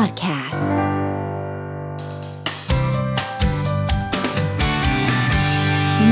[0.00, 0.64] Podcast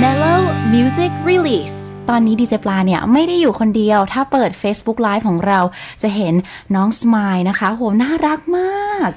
[0.02, 0.40] Mellow
[0.74, 1.76] Music Release
[2.08, 5.60] ตอนนี้ดีเจปลาเนี่ยไม่ได้อยู่คนเดียว ถ้าเปิด Facebook Live ของเรา
[6.02, 6.34] จะเห็น
[6.76, 9.10] น้องสมายนะคะโหน่ารักมาก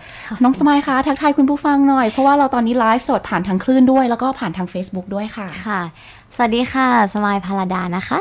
[0.44, 5.82] น้องสมายคะทักทายคุณผู้ฟังหน่อย เพราะว่าเราตอนนี้ไลฟ์สดผ่านทางคลื่นด้วย แล้วก็ผ่านทาง Facebook ด้วยค่ะ ค่ะ
[6.36, 8.20] สวัสดีค่ะ สมายพาราดานะคะ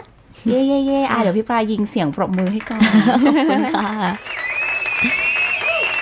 [0.49, 3.19] เย่เย่เย่อะเดี๋ยวพี่ปลายิงเสียงปรบมือให้ก่อนขอบ
[3.51, 3.91] คุณค่ะ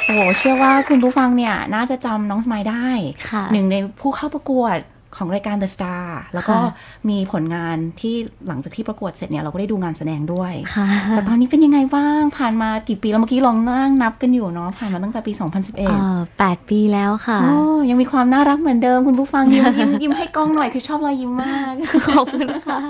[0.09, 2.87] โอ้โหเชื่อว่าคุณผู้ฟังเนี่ย น่าจะจำน้องสมายได้
[3.31, 4.79] ค่ะหนึ่งในผู้เข้าประกวด
[5.17, 6.73] ของรายการ The Star แล้วก็ค่ะ
[7.09, 8.15] มีผลงานที่
[8.49, 15.85] หลังจากที่ประกวดเสร็จเนี่ยเราก็ได้ดูงานแสดงด้วยค่ะแต่ตอนนี้เป็นยังไงบ้าง ผ่านมากี่ปีแล้วเมื่อกี้ลองนั่งนับกันอยู่เนาะ ผ่านมาตั้งแต่ปี 2011เอ
[16.17, 17.57] อแปดปีแล้วค่ะโอ้
[17.91, 21.73] ยังมีความน่ารักเหมือนเดิมคุณผู้ฟังยิ้มยิ้มยิ้มให้กล้องหน่อยคือชอบรอยยิ้มมาก
[22.09, 22.81] ขอบคุณค่ะ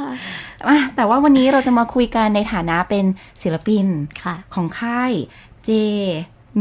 [0.69, 3.05] อะแต่ว่าวันนี้เราจะมาคุยกันในฐานะเป็น
[3.43, 3.87] ศิลปิน
[4.23, 5.13] ค่ะของค่าย
[5.65, 5.71] เจ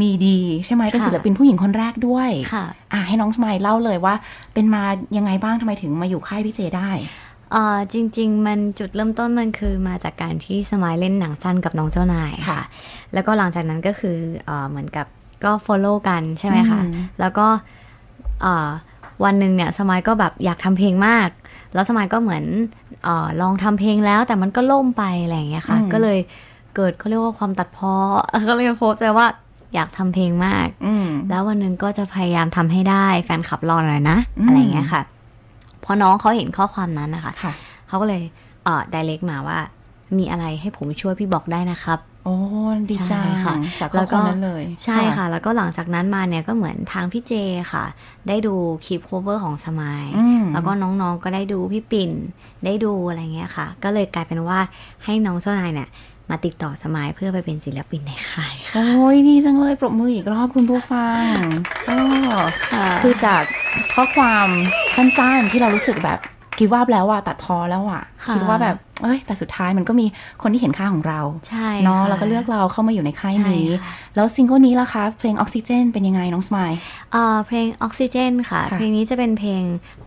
[0.00, 4.14] มีดีใช่ไหมเป็นค่ะศิลปินผู้หญิงคนแรกด้วยค่ะอะให้น้องสมายเล่าเลยว่า
[4.54, 4.82] เป็นมา
[5.16, 6.90] ยังไงบ้างทำไมถึงมาอยู่ค่ายพี่เจได้
[7.52, 12.62] เอ่อจริง ๆ มันจุดเริ่มต้นมันคือมาจากการที่สมัยเล่นหนังสั้นกับน้องเจ้านายค่ะค่ะ
[13.12, 15.06] แล้วก็หลังจากนั้นก็คือเอ่อเหมือนกับ
[15.44, 17.46] ก็ follow กันใช่ไหมคะอืมแล้วก็
[18.42, 18.68] เอ่อ
[19.24, 21.28] วันหนึ่งเนี่ยสมัยก็แบบอยากทำเพลงมาก
[21.74, 22.44] แล้วสมัยก็เหมือน
[23.04, 26.18] เออลองทำเพลงแล้วแต่มันก็ล่มไปอะไรอย่างเงี้ยค่ะ ก็เลย
[26.76, 27.94] เกิดเขาเรียกว่าความตัดเพ้อ
[28.48, 29.26] ก็เลยโพสต์ไปว่า
[29.74, 35.02] อยากทำเพลงมากอืมแล้ววันหนึ่งก็จะพยายามทำให้ได้แฟนคลับรอหน่อยนะอืมอะไรอย่างเงี้ยค่ะ
[35.84, 37.52] พอน้องเขาเห็นข้อความนั้นนะคะค่ะ
[37.88, 38.22] เขาก็เลย
[38.64, 39.58] เอ่อ direct มาว่า
[40.18, 42.36] มีอะไรให้ผมช่วยพี่บอกได้นะครับโอ้
[42.88, 47.32] ดีจังใช่ค่ะจากข้แล้อวคก็วามนั้นเลยใช่ค่ะ แล้วก็หลังจากนั้นมาเนี่ยก็เหมือนทางพี่เจ
[47.72, 47.84] ค่ะ
[48.28, 48.54] ได้ดู
[48.86, 52.10] คลิปโคเวอร์ของสมายอืมแล้วก็น้องๆก็ได้ดูพี่ปิ่น
[52.64, 54.58] ได้ดูอะไรเงี้ยค่ะ ก็เลยกลายเป็นว่า
[55.04, 55.88] ให้น้องเจ้านายเนี่ย
[56.30, 61.34] มาติดต่อสมายเพื่อไปเป็นศิลปินในค่ายค่ะ โอ้ยดีจังเลยปรบมืออีกรอบคุณผู้ฟัง
[61.88, 61.96] ก็
[63.02, 63.42] คือจาก
[63.94, 64.48] ข้อความ
[64.96, 66.20] สั้นๆที่เรารู้สึกแบบ
[66.62, 70.06] คิดว่าแล้วอะตัดพอแล้วอะค่ะคิดว่าแบบเอ้ยแต่สุดท้ายมันก็มี
[70.42, 76.72] คนที่เห็นค่าของเราใช่เนาะค่ะแล้วก็เลือกเราเข้ามาอยู่ในค่ายใช่นี้ค่ะแล้วซิงเกิลนี้ล่ะคะ เพลงออกซิเจนเป็นยังไงน้องสมาย
[77.12, 79.62] เอ่อเพลงออกซิเจนค่ะค่ะ เพลงนี้จะเป็นเพลง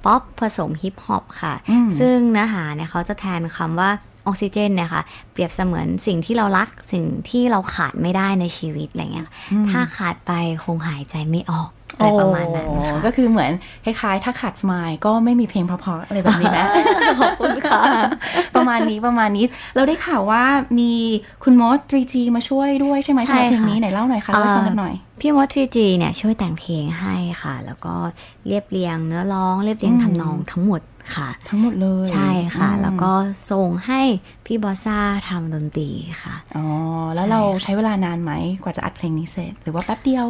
[0.05, 3.89] ป๊อปผสมฮิปฮอปค่ะอืมซึ่งเนื้อหาเนี่ยเขาจะแทนคำว่า
[4.27, 9.35] ออกซิเจนเนี่ยค่ะเปรียบเสมือนสิ่งที่เรารักสิ่งที่เราขาดไม่ได้ในชีวิตอะไรเงี้ยค่ะ
[9.69, 10.31] ถ้าขาดไป
[10.63, 13.51] คงหายใจไม่ออกอะไรประมาณนั้นโอ้ค่ะก็คือเหมือน
[13.85, 16.65] คล้ายๆ ถ้าขาดสมายก็ไม่มีเพลงเพราะๆอะไรแบบนี้นะ
[17.19, 17.81] ขอบคุณค่ะ
[18.55, 19.45] ประมาณนี้ประมาณนี้
[19.75, 20.43] เราได้ข่าวว่า
[20.79, 20.91] มี
[21.43, 27.95] คุณมด 3G มาช่วยด้วยใช่ไหมใช่สำหรับเพลงค่ะนี้ไหนเล่าหน่อยค่ะเล่าให้ฟังกันหน่อย พี่มดทีจีเนี่ยช่วยแต่งเพลงให้ค่ะ แล้วก็
[28.47, 30.81] เรียบเรียงเนื้อร้องเรียบเรียงอืมทำนองทั้งหมด
[31.15, 33.11] ค่ะ ทั้งหมดเลยใช่ค่ะอืมแล้วก็
[33.51, 34.01] ส่งให้
[34.45, 34.99] พี่บอสซ่า
[35.29, 35.89] ทำดนตรี
[36.23, 36.65] ค่ะอ๋อ
[37.15, 38.33] แล้วเราใช้เวลานานไหม
[38.63, 40.25] กว่าจะอัดเพลงนี้เสร็จ หรือว่าแป๊บเดียว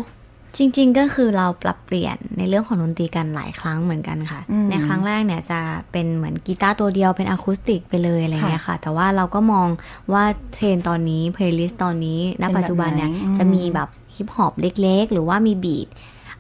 [0.58, 5.60] จริง ๆ ก็คือเราปรับเปลี่ยนในเรื่องของดนตรีกันหลายครั้งเหมือนกันค่ะอืมในครั้งแรกเนี่ยจะ
[5.92, 9.68] เป็นเหมือนกีตาร์ตัวเดียวเป็นอะคูสติกไปเลยอะไรเงี้ยค่ะ แต่ว่าเราก็มอง
[10.14, 10.24] ว่า
[10.54, 15.88] เทรนด์ตอนนี้ playlist ตอนนี้ณเป็นแบบปัจจุบันเนี่ยไหนอืมจะมีแบบฮิปฮอปเล็ก ๆ หรือว่ามี beat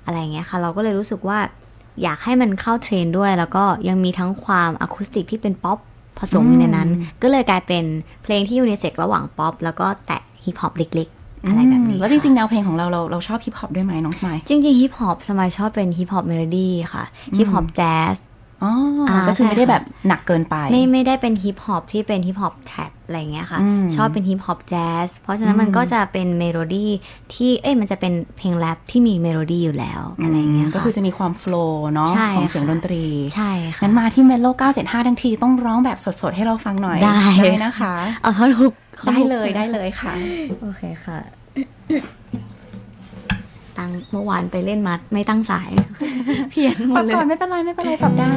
[0.05, 1.39] อะไรเงี้ยค่ะ เราก็เลยรู้สึกว่า
[2.03, 5.77] อยากให้มันเข้าเทรนด์ด้วย แล้วก็ยังมีทั้งความอะคูสติกที่เป็นป๊อป
[6.19, 6.89] ผสมอยู่ในนั้น
[7.21, 7.83] ก็เลยกลายเป็น
[8.23, 17.03] เพลงที่ยูนิเซ็กระหว่างป๊อปแล้วก็แตะฮิปฮอปเล็กๆ อะไรแบบนี้ แล้วจค่ะจริงๆ แนวเพลงของเราเราเราชอบฮิปฮอปด้วยไหมน้องสมายจริงๆฮิปฮอปสมายชอบเป็นฮิปฮอปเมโลดี้ค่ะ
[17.38, 18.16] ฮิปฮอปแจ๊ส
[18.63, 18.73] อ๋อ
[19.09, 26.91] อาก็คือใช่ไม่ได้ค่ะแบบหนักเกินไป ไม่ไม่ได้เป็นฮิปฮอปที่เป็นฮิปฮอป trap อะไรเงี้ยค่ะอืมชอบเป็นฮิปฮอปแจ๊สเพราะฉะนั้นมันก็จะเป็นเมโลดี้
[27.33, 33.03] ที่เอ้ยมันจะเป็นเพลงแรปที่มีเมโลดี้อยู่แล้วอะไรเงี้ยก็ค่ะคือจะมีความ flow เนาะใช่ของเสียงค่ะดนตรี
[33.35, 34.47] ใช่ค่ะงั้นมาที่เมโล
[34.79, 37.21] 975 ทั้งทีต้องร้องแบบสดๆ ให้เราฟังหน่อยได้
[37.66, 38.73] นะคะ เอาท่อนฮุก
[39.07, 40.13] ได้เลยได้เลยค่ะ
[40.61, 41.17] โอเคค่ะ
[43.77, 45.71] ตั้งเมื่อวานไปเล่นมัดไม่ตั้งสาย
[46.49, 48.33] เพี้ยนหมปรัดบเลก่อนยไม่เป็นไรไม่เป็นไรปรับได้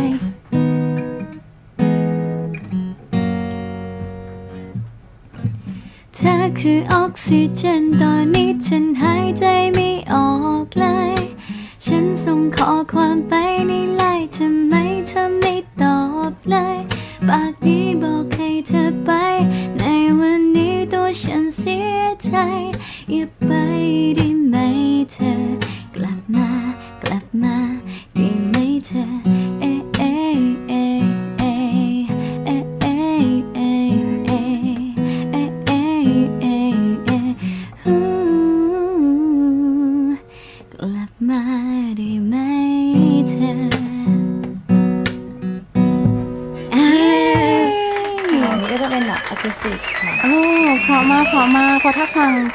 [6.17, 9.45] เธอคือออกซิเจนตอนนี้ฉันหายใจ
[9.75, 10.31] ไม่ออ
[10.65, 11.15] กเลย
[11.87, 13.33] ฉันส่งข้อความไป
[13.69, 14.75] ในไลน์ทำไม
[15.09, 15.99] เธอไม่ตอ
[16.31, 16.79] บเลย
[17.29, 17.74] ปากนี้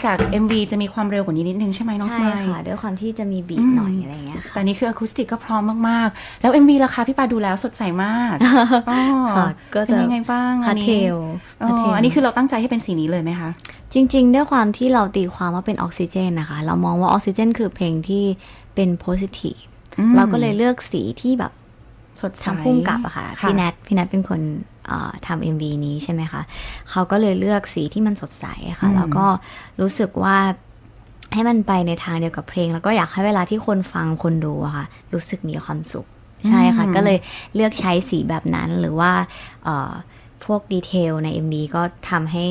[0.06, 8.36] จาก MV จะมีความเร็วกว่านี้นิดนึงใช่ไหมน้องสใช่มายค่ะ ด้วยความที่จะมีบีอืทมหน่อยอะไรอย่างเงี้ยค่ะแต่นี่คืออะคูสติกก็พร้อมมาก ๆ แล้ว MV ราคาพี่ปาดูแล้วสดใสมาก
[8.90, 9.00] อ๋อ
[9.36, 11.18] ค่ะก็เป็นจะยังไงบ้างอันพานี้เทล
[11.62, 13.50] อ๋ออันนี้คือเราตั้งใจให้เป็นสีนี้เลยไหมคะ
[13.94, 18.24] จริง ๆ ด้วยความที่เราตีความว่าเป็นออกซิเจนนะคะ เรามองว่าออกซิเจน คือเพลงที่
[18.76, 19.58] เป็นโพสิทีฟ
[20.00, 21.52] อืมเราก็เลยเลือกสีที่แบบ
[22.22, 24.42] สดใสทางพุ่มกับอะค่ะพี่แนทพี่แนทเป็นคน
[24.79, 24.79] เอ่อ
[25.28, 26.42] ทำเอ็มวีนี้ใช่ไหมคะ
[26.90, 29.26] เขาก็เลยเลือกสีที่มันสดใสอะค่ะอืมแล้วก็
[29.82, 30.38] รู้สึกว่า
[31.34, 36.08] ให้มันไปในทางเดียวกับเพลง แล้วก็อยากให้เวลาที่คนฟังคนดูอะค่ะ รู้สึกมีความสุข
[36.48, 37.18] ใช่ค่ะ ก็เลย
[37.56, 39.12] เลือกใช้สีแบบนั้นหรือว่า
[39.64, 39.92] เอ่อ
[40.46, 42.46] พวกดีเทลใน MV ก็ทำให้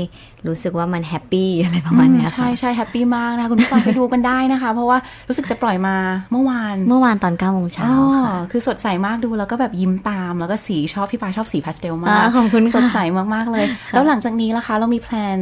[0.47, 4.99] รู้สึกว่ามันแฮปปี้อะไรประมาณเนี้ยอืค่ะใช่ใช่แฮปปี้มากนะคะคุณผู้ฟังไปดูกันได้นะคะ เพราะว่า
[5.29, 5.97] รู้สึกจะปล่อยมา
[6.33, 12.99] เมื่อวาน เมื่อวานตอน9โมงเช้าค่ะอ๋อคือสดใสมากดูแล้วก็แบบยิ้มตาม แล้วก็สีชอบพี่ปาชอบสีพาสเทลมาอ่ากขอบคุณค่ะสดใส
[13.35, 15.41] มากๆเลย แล้วหลังจากนี้ล่ะคะ เรามี plan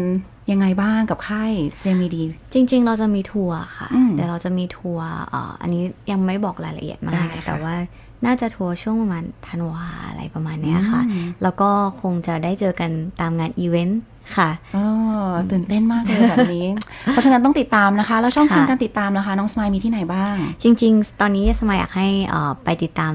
[0.52, 2.22] ยังไงบ้างกับค่ายเจมีดี
[2.54, 7.74] จริง ๆ เราจะมีทัวร์ค่ะอืมเดี๋ยวเราจะมีทัวร์เอ่ออันนี้ยังไม่บอกรายละเอียดมาได้กค่ะแต่ว่า
[8.24, 11.70] น่าจะทัวร์ช่วงประมาณธันวาอะไรประมาณเนี้ยค่ะอืมแล้วก็
[12.02, 12.90] คงจะได้เจอกัน
[13.20, 14.00] ตามงานอีเวนต์
[14.36, 14.84] ค่ะอ๋อ
[15.50, 16.66] ตื่นเต้นมากเลยแบบนี้
[17.06, 23.14] เพราะฉะนั้นต้องติดตามนะคะ แล้วช่องทางค่ะการติดตามนะคะ น้องสมายมีที่ไหนบ้าง จริง ๆ ตอนนี้สมัยอยากให้เอ่อไปติดตาม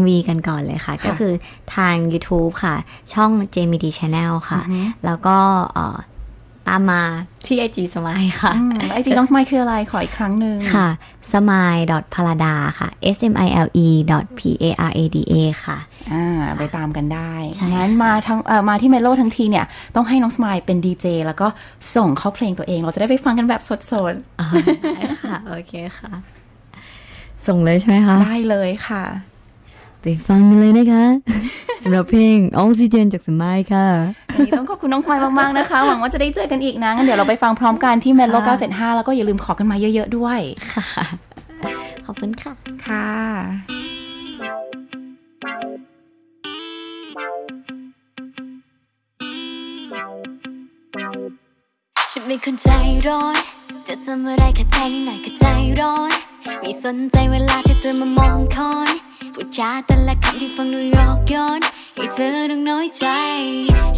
[0.00, 1.32] MV กันก่อนเลยค่ะ ก็คือ
[1.74, 2.74] ทาง YouTube ค่ะ
[3.12, 5.36] ช่อง JMD Channel ค่ะอือฮึแล้วก็
[5.74, 5.98] เอ่อ
[6.68, 7.02] ตามมา
[7.46, 8.52] ที่ IG สมัยค่ะ
[8.92, 10.88] ไอจีน้องสมายคืออะไรขออีกครั้งหนึ่งค่ะ
[11.32, 11.84] smile
[12.14, 13.86] p a r a d a ค่ะ s m i l e
[14.38, 15.34] p a r a d a
[15.64, 15.78] ค่ะ
[16.12, 16.24] อ่า
[16.58, 21.46] ไปตามกันได้ใช่งั้นมาทั้งเอ่อมาที่เมโลทั้งทีเนี่ย ต้องให้น้องสมายเป็นดีเจแล้วก็
[21.94, 23.70] ส่งเข้าเพลงตัวเอง เราจะได้ไปฟังกันแบบส
[24.12, 24.46] ดอ่า
[24.94, 26.12] ได้ค่ะ โอเคค่ะ
[27.46, 29.04] ส่งเลยใช่ไหมคะๆได้เลยค่ะ
[30.02, 31.04] ไปฟังกันเลยนะคะ
[31.84, 33.86] สำหรับเพลงออกซิเจนจากสมัยค่ะ
[34.34, 38.54] วันนี้ต้องขอบคุณน้องสมายมาก ๆ นะคะ หวังว่าจะได้เจอกันอีกนะงั้นเดี๋ยวเราไปฟังพร้อมกันที่เมโลค่ะ
[38.92, 40.40] 975 แล้วก็อย่าลืมขอกันมาเยอะ ๆ ด้วย
[40.72, 40.84] ค่ะ
[42.06, 42.52] ขอบคุณค่ะ
[42.86, 43.06] ค่ะ
[52.12, 52.68] ฉันไม่คนใจ
[53.06, 53.36] ร้อน
[53.88, 55.44] จะทำอะไรแค่ใจนิดหน่อยก็ใจ
[55.80, 56.12] ร้อน
[56.60, 58.88] ไม่สนใจเวลาที่เธอมามองคอน
[59.34, 61.60] พูดจาแต่ละคำที่ฟังดูหยอกย้อน
[61.94, 63.06] ให้เธอต้องน้อยใจ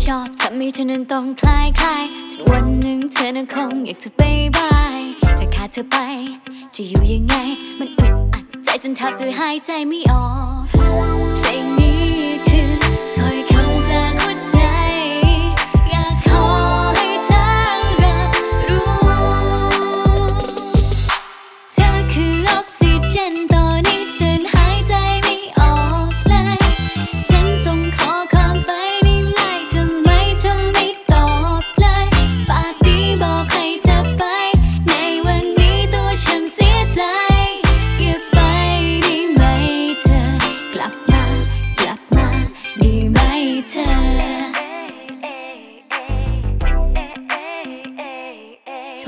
[0.02, 4.96] ชอบทำให้ฉันนั้นต้องคลายคลายจนวันหนึ่งเธอนั้นคงอยากจะบายบาย
[5.38, 5.96] ถ้าขาดเธอไป
[6.75, 7.34] จะอยู่ยังไง
[7.78, 10.26] มันอึดอัดใจจนแทบจะหายใจไม่ออ
[11.25, 11.25] ก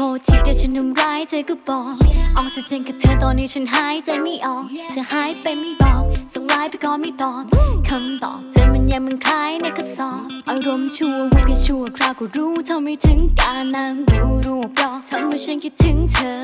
[0.00, 1.94] โทษทีถ้าฉันทำร้ายเธอก็บอก
[2.38, 6.02] ออกซิเจนกับเธอตอนนี้ฉันหายใจไม่ออก เธอหายไปไม่บอก
[6.32, 7.42] ส่งไลน์ไปก็ไม่ตอบ
[7.88, 16.34] คำตอบเธอมันยังมันคล้ายในกระสอบ อารมณ์ชั่ววูบแค่ชั่วคราวก็รู้เท่าไม่ถึงการนั่งดูรูปหรอกทำให้ฉันคิดถึงเธอ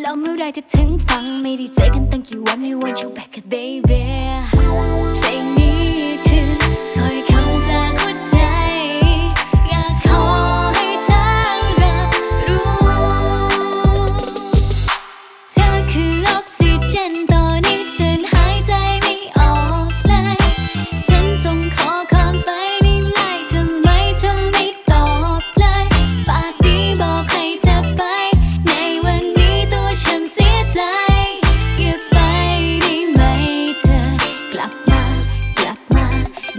[0.00, 3.94] แล้วเมื่อไรจะถึงฟังไม่ได้เจอกันตั้งกี่วันไม่วัน you back at baby เพล
[4.72, 4.95] งนี้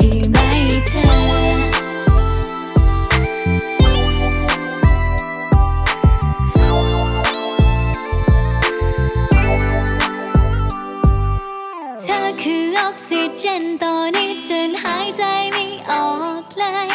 [12.04, 15.22] ธอคือออกซิเจนตอนนี้ฉันหายใจ
[15.52, 16.08] ไม่ออ
[16.42, 16.88] กเลย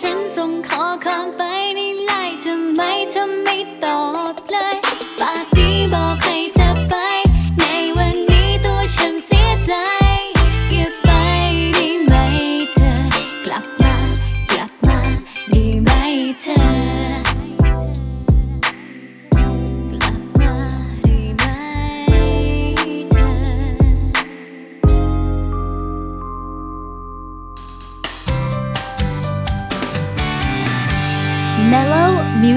[0.00, 1.42] ฉันส่งขอความไป
[1.76, 2.80] ในไลน์ทำไม
[3.10, 4.00] เธอไม่ตอ
[4.32, 4.87] บเลย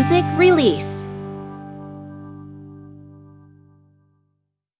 [0.01, 1.00] Music Release